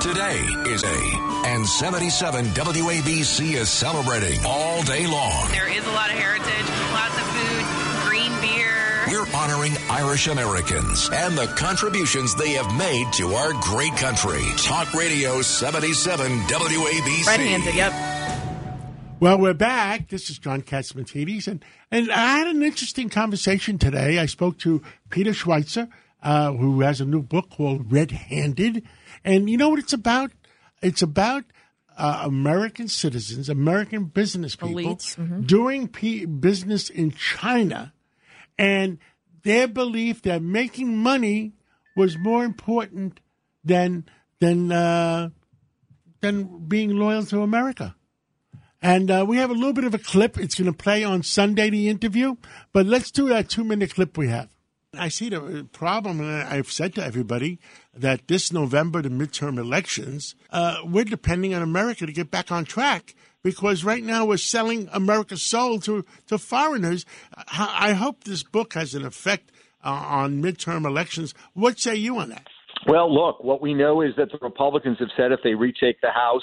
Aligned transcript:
Today 0.00 0.40
is 0.64 0.82
a, 0.82 1.42
and 1.44 1.66
77 1.66 2.46
WABC 2.46 3.52
is 3.52 3.68
celebrating 3.68 4.40
all 4.46 4.82
day 4.82 5.06
long. 5.06 5.46
There 5.50 5.70
is 5.70 5.86
a 5.86 5.90
lot 5.90 6.08
of 6.08 6.16
heritage, 6.16 6.68
lots 6.94 7.14
of 7.18 7.26
food, 7.36 8.08
green 8.08 8.32
beer. 8.40 9.04
We're 9.08 9.30
honoring 9.36 9.76
Irish 9.90 10.26
Americans 10.28 11.10
and 11.12 11.36
the 11.36 11.48
contributions 11.48 12.34
they 12.34 12.52
have 12.52 12.74
made 12.78 13.12
to 13.12 13.34
our 13.34 13.52
great 13.60 13.92
country. 13.92 14.40
Talk 14.56 14.94
Radio 14.94 15.42
77 15.42 16.30
WABC. 16.44 17.26
Red 17.26 17.40
handed, 17.40 17.74
yep. 17.74 17.92
Well, 19.20 19.38
we're 19.38 19.52
back. 19.52 20.08
This 20.08 20.30
is 20.30 20.38
John 20.38 20.62
Catsimatidis, 20.62 21.46
and 21.46 21.62
and 21.90 22.10
I 22.10 22.38
had 22.38 22.46
an 22.46 22.62
interesting 22.62 23.10
conversation 23.10 23.76
today. 23.76 24.18
I 24.18 24.24
spoke 24.24 24.56
to 24.60 24.80
Peter 25.10 25.32
Schweizer, 25.32 25.90
uh, 26.22 26.52
who 26.52 26.80
has 26.80 27.00
a 27.00 27.04
new 27.04 27.22
book 27.22 27.50
called 27.50 27.90
Red 27.92 28.10
Handed, 28.10 28.84
and 29.24 29.48
you 29.48 29.56
know 29.56 29.68
what 29.68 29.78
it's 29.78 29.92
about? 29.92 30.32
It's 30.82 31.02
about 31.02 31.44
uh, 31.96 32.22
American 32.24 32.88
citizens, 32.88 33.48
American 33.48 34.04
business 34.04 34.56
people 34.56 34.96
mhm. 34.96 35.46
doing 35.46 35.88
p- 35.88 36.24
business 36.24 36.90
in 36.90 37.10
China, 37.10 37.92
and 38.58 38.98
their 39.42 39.68
belief 39.68 40.22
that 40.22 40.42
making 40.42 40.96
money 40.96 41.52
was 41.96 42.16
more 42.18 42.44
important 42.44 43.20
than 43.64 44.04
than 44.40 44.72
uh, 44.72 45.30
than 46.20 46.66
being 46.66 46.96
loyal 46.96 47.24
to 47.26 47.42
America. 47.42 47.94
And 48.82 49.10
uh, 49.10 49.26
we 49.28 49.36
have 49.36 49.50
a 49.50 49.54
little 49.54 49.74
bit 49.74 49.84
of 49.84 49.94
a 49.94 49.98
clip. 49.98 50.38
It's 50.38 50.54
going 50.54 50.72
to 50.72 50.76
play 50.76 51.04
on 51.04 51.22
Sunday, 51.22 51.68
the 51.68 51.88
interview. 51.88 52.36
But 52.72 52.86
let's 52.86 53.10
do 53.10 53.28
that 53.28 53.50
two 53.50 53.64
minute 53.64 53.94
clip 53.94 54.16
we 54.16 54.28
have. 54.28 54.48
I 54.98 55.08
see 55.08 55.28
the 55.28 55.68
problem, 55.72 56.20
and 56.20 56.42
I've 56.42 56.70
said 56.70 56.96
to 56.96 57.04
everybody 57.04 57.60
that 57.94 58.26
this 58.26 58.52
November, 58.52 59.00
the 59.02 59.08
midterm 59.08 59.56
elections, 59.56 60.34
uh, 60.50 60.78
we're 60.84 61.04
depending 61.04 61.54
on 61.54 61.62
America 61.62 62.06
to 62.06 62.12
get 62.12 62.32
back 62.32 62.50
on 62.50 62.64
track 62.64 63.14
because 63.44 63.84
right 63.84 64.02
now 64.02 64.24
we're 64.24 64.36
selling 64.36 64.88
America's 64.92 65.42
soul 65.42 65.78
to, 65.80 66.04
to 66.26 66.38
foreigners. 66.38 67.06
I 67.36 67.92
hope 67.92 68.24
this 68.24 68.42
book 68.42 68.74
has 68.74 68.94
an 68.94 69.04
effect 69.04 69.52
uh, 69.84 69.90
on 69.90 70.42
midterm 70.42 70.84
elections. 70.84 71.34
What 71.54 71.78
say 71.78 71.94
you 71.94 72.18
on 72.18 72.30
that? 72.30 72.48
Well, 72.88 73.14
look, 73.14 73.44
what 73.44 73.62
we 73.62 73.74
know 73.74 74.00
is 74.00 74.14
that 74.16 74.32
the 74.32 74.38
Republicans 74.42 74.98
have 74.98 75.10
said 75.16 75.30
if 75.30 75.40
they 75.44 75.54
retake 75.54 76.00
the 76.00 76.10
House, 76.10 76.42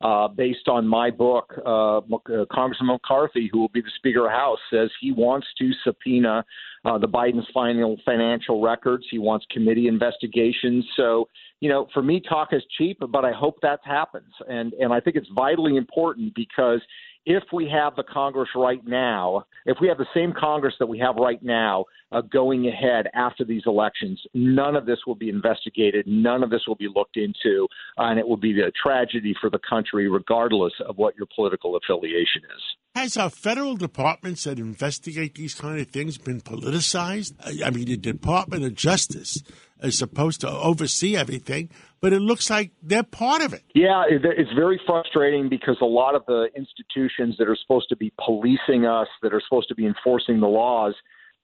uh, 0.00 0.28
based 0.28 0.68
on 0.68 0.86
my 0.86 1.10
book, 1.10 1.52
uh, 1.64 1.98
uh, 1.98 2.44
Congressman 2.52 2.88
McCarthy, 2.88 3.48
who 3.50 3.60
will 3.60 3.68
be 3.68 3.80
the 3.80 3.90
Speaker 3.96 4.20
of 4.20 4.26
the 4.26 4.36
House, 4.36 4.58
says 4.70 4.90
he 5.00 5.12
wants 5.12 5.46
to 5.58 5.70
subpoena 5.84 6.44
uh, 6.84 6.98
the 6.98 7.08
Biden's 7.08 7.46
final 7.54 7.96
financial 8.04 8.60
records. 8.60 9.04
He 9.10 9.18
wants 9.18 9.46
committee 9.50 9.88
investigations. 9.88 10.84
So, 10.96 11.28
you 11.60 11.68
know, 11.68 11.88
for 11.94 12.02
me, 12.02 12.20
talk 12.20 12.52
is 12.52 12.62
cheap, 12.76 12.98
but 13.00 13.24
I 13.24 13.32
hope 13.32 13.56
that 13.62 13.80
happens, 13.84 14.32
and 14.48 14.72
and 14.74 14.92
I 14.92 15.00
think 15.00 15.16
it's 15.16 15.28
vitally 15.34 15.76
important 15.76 16.34
because 16.34 16.80
if 17.26 17.42
we 17.52 17.68
have 17.68 17.96
the 17.96 18.02
Congress 18.02 18.50
right 18.54 18.84
now, 18.86 19.46
if 19.66 19.78
we 19.80 19.88
have 19.88 19.98
the 19.98 20.06
same 20.14 20.32
Congress 20.38 20.74
that 20.78 20.86
we 20.86 20.98
have 20.98 21.16
right 21.16 21.42
now 21.42 21.84
uh, 22.12 22.20
going 22.20 22.68
ahead 22.68 23.06
after 23.14 23.44
these 23.44 23.62
elections, 23.66 24.20
none 24.34 24.76
of 24.76 24.86
this 24.86 24.98
will 25.06 25.14
be 25.14 25.30
investigated, 25.30 26.06
none 26.06 26.42
of 26.42 26.50
this 26.50 26.62
will 26.66 26.74
be 26.74 26.88
looked 26.94 27.16
into, 27.16 27.66
uh, 27.98 28.04
and 28.04 28.18
it 28.18 28.28
will 28.28 28.36
be 28.36 28.60
a 28.60 28.70
tragedy 28.70 29.34
for 29.40 29.48
the 29.48 29.58
country, 29.68 30.08
regardless 30.08 30.72
of 30.86 30.96
what 30.98 31.16
your 31.16 31.26
political 31.34 31.76
affiliation 31.76 32.42
is. 32.44 32.62
Has 32.94 33.16
our 33.16 33.30
federal 33.30 33.76
departments 33.76 34.44
that 34.44 34.58
investigate 34.58 35.34
these 35.34 35.54
kind 35.54 35.80
of 35.80 35.88
things 35.88 36.16
been 36.16 36.40
politicized? 36.40 37.34
I 37.44 37.66
I 37.66 37.70
mean, 37.70 37.86
the 37.86 37.96
Department 37.96 38.64
of 38.64 38.74
Justice 38.74 39.42
is 39.82 39.98
supposed 39.98 40.40
to 40.42 40.50
oversee 40.50 41.16
everything, 41.16 41.68
but 42.00 42.12
it 42.12 42.20
looks 42.20 42.50
like 42.50 42.72
they're 42.82 43.02
part 43.02 43.42
of 43.42 43.52
it. 43.52 43.62
Yeah, 43.74 44.04
it's 44.08 44.52
very 44.54 44.80
frustrating 44.86 45.48
because 45.48 45.76
a 45.80 45.86
lot 45.86 46.14
of 46.14 46.24
the 46.26 46.48
institutions 46.56 47.36
that 47.38 47.48
are 47.48 47.56
supposed 47.60 47.88
to 47.88 47.96
be 47.96 48.12
policing 48.24 48.86
us, 48.86 49.08
that 49.22 49.32
are 49.34 49.42
supposed 49.46 49.68
to 49.68 49.74
be 49.74 49.86
enforcing 49.86 50.40
the 50.40 50.48
laws, 50.48 50.94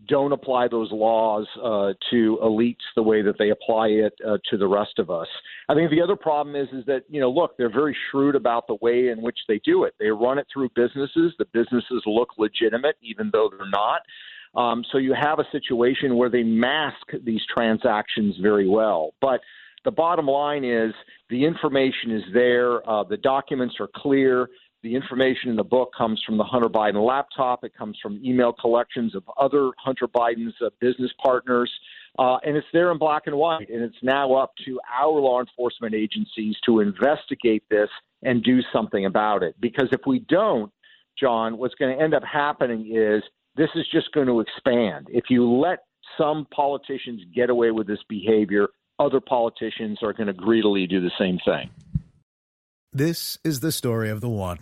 don't 0.09 0.33
apply 0.33 0.69
those 0.69 0.91
laws 0.93 1.47
uh, 1.63 1.93
to 2.11 2.39
elites 2.43 2.77
the 2.97 3.03
way 3.03 3.23
that 3.23 3.35
they 3.39 3.51
apply 3.51 3.89
it 3.89 4.15
uh, 4.27 4.39
to 4.51 4.57
the 4.57 4.67
rest 4.67 4.99
of 4.99 5.11
us. 5.11 5.27
I 5.69 5.75
think 5.75 5.91
the 5.91 6.01
other 6.01 6.17
problem 6.17 6.57
is 6.57 6.69
is 6.73 6.85
that 6.87 7.03
you 7.09 7.21
know, 7.21 7.31
look, 7.31 7.57
they're 7.57 7.73
very 7.73 7.97
shrewd 8.11 8.35
about 8.35 8.67
the 8.67 8.77
way 8.81 9.09
in 9.09 9.21
which 9.23 9.39
they 9.49 9.61
do 9.65 9.85
it. 9.85 9.95
They 9.99 10.09
run 10.09 10.39
it 10.39 10.47
through 10.53 10.71
businesses. 10.75 11.35
The 11.39 11.47
businesses 11.53 12.03
look 12.07 12.31
legitimate, 12.39 12.97
even 13.03 13.31
though 13.33 13.51
they're 13.51 13.69
not. 13.69 14.01
Um, 14.55 14.85
so 14.91 14.99
you 14.99 15.15
have 15.15 15.39
a 15.39 15.45
situation 15.53 16.17
where 16.17 16.29
they 16.29 16.43
mask 16.43 17.07
these 17.25 17.43
transactions 17.55 18.37
very 18.41 18.69
well, 18.69 19.15
but 19.21 19.41
the 19.85 19.91
bottom 19.91 20.27
line 20.27 20.65
is 20.65 20.93
the 21.31 21.45
information 21.45 22.11
is 22.11 22.23
there. 22.35 22.89
Uh, 22.89 23.05
the 23.05 23.17
documents 23.17 23.77
are 23.81 23.89
clear. 23.95 24.49
The 24.83 24.95
information 24.95 25.51
in 25.51 25.57
the 25.57 25.65
book 25.65 25.91
comes 25.97 26.23
from 26.25 26.39
the 26.39 26.45
Hunter 26.45 26.69
Biden 26.69 27.07
laptop. 27.07 27.65
It 27.65 27.75
comes 27.77 27.99
from 28.03 28.21
email 28.25 28.53
collections 28.53 29.15
of 29.15 29.23
other 29.39 29.71
Hunter 29.79 30.09
Biden's 30.09 30.55
uh, 30.65 30.71
business 30.81 31.11
partners. 31.23 31.71
Uh, 32.19 32.39
and 32.45 32.57
it's 32.57 32.67
there 32.73 32.91
in 32.91 32.99
black 32.99 33.23
and 33.27 33.37
white. 33.37 33.69
And 33.69 33.83
it's 33.83 34.03
now 34.03 34.35
up 34.35 34.53
to 34.65 34.81
our 34.91 35.21
law 35.21 35.41
enforcement 35.41 35.95
agencies 35.95 36.57
to 36.67 36.81
investigate 36.81 37.63
this 37.71 37.89
and 38.23 38.43
do 38.43 38.61
something 38.73 39.07
about 39.07 39.43
it. 39.43 39.55
Because 39.61 39.89
if 39.93 40.01
we 40.07 40.21
don't, 40.21 40.73
John, 41.19 41.59
what's 41.59 41.75
going 41.75 41.97
to 41.97 42.03
end 42.03 42.15
up 42.15 42.23
happening 42.25 42.91
is 42.95 43.23
this 43.57 43.71
is 43.75 43.87
just 43.93 44.13
going 44.13 44.27
to 44.27 44.41
expand. 44.41 45.09
If 45.11 45.25
you 45.29 45.51
let 45.51 45.81
some 46.19 46.47
politicians 46.55 47.23
get 47.35 47.51
away 47.51 47.71
with 47.71 47.87
this 47.87 48.03
behavior, 48.09 48.69
other 48.99 49.21
politicians 49.21 49.99
are 50.03 50.13
going 50.13 50.27
to 50.27 50.33
greedily 50.33 50.87
do 50.87 51.01
the 51.01 51.11
same 51.19 51.39
thing. 51.45 51.71
This 52.93 53.39
is 53.45 53.61
the 53.61 53.73
story 53.73 54.11
of 54.11 54.21
the 54.21 54.29
one. 54.29 54.59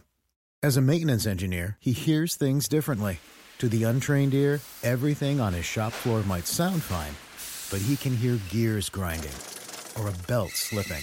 As 0.62 0.76
a 0.76 0.82
maintenance 0.82 1.26
engineer, 1.26 1.76
he 1.81 1.93
hears 1.93 2.34
things 2.34 2.69
differently. 2.69 3.21
To 3.59 3.69
the 3.69 3.84
untrained 3.84 4.34
ear, 4.34 4.60
everything 4.82 5.41
on 5.41 5.53
his 5.53 5.65
shop 5.65 5.93
floor 5.93 6.22
might 6.22 6.47
sound 6.47 6.82
fine, 6.82 7.15
but 7.70 7.84
he 7.84 7.97
can 7.97 8.16
hear 8.16 8.38
gears 8.50 8.88
grinding 8.88 9.32
or 9.99 10.09
a 10.09 10.26
belt 10.26 10.50
slipping. 10.50 11.03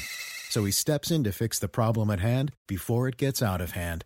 So 0.49 0.63
he 0.63 0.71
steps 0.71 1.11
in 1.11 1.23
to 1.25 1.31
fix 1.31 1.59
the 1.59 1.67
problem 1.67 2.09
at 2.09 2.21
hand 2.21 2.51
before 2.67 3.07
it 3.07 3.17
gets 3.17 3.41
out 3.41 3.59
of 3.59 3.71
hand. 3.71 4.05